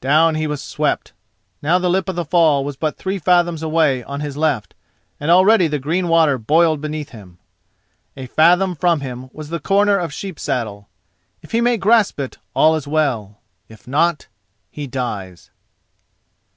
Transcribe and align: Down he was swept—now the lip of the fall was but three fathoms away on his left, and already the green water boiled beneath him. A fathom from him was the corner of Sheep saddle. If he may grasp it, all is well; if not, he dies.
Down 0.00 0.34
he 0.34 0.48
was 0.48 0.60
swept—now 0.60 1.78
the 1.78 1.88
lip 1.88 2.08
of 2.08 2.16
the 2.16 2.24
fall 2.24 2.64
was 2.64 2.76
but 2.76 2.96
three 2.96 3.16
fathoms 3.16 3.62
away 3.62 4.02
on 4.02 4.18
his 4.18 4.36
left, 4.36 4.74
and 5.20 5.30
already 5.30 5.68
the 5.68 5.78
green 5.78 6.08
water 6.08 6.36
boiled 6.36 6.80
beneath 6.80 7.10
him. 7.10 7.38
A 8.16 8.26
fathom 8.26 8.74
from 8.74 9.02
him 9.02 9.30
was 9.32 9.50
the 9.50 9.60
corner 9.60 9.96
of 9.96 10.12
Sheep 10.12 10.40
saddle. 10.40 10.88
If 11.42 11.52
he 11.52 11.60
may 11.60 11.76
grasp 11.76 12.18
it, 12.18 12.38
all 12.56 12.74
is 12.74 12.88
well; 12.88 13.38
if 13.68 13.86
not, 13.86 14.26
he 14.68 14.88
dies. 14.88 15.52